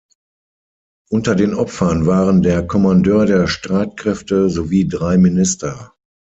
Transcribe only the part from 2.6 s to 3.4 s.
Kommandeur